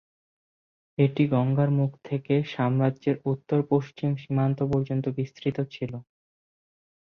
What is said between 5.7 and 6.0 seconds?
ছিল।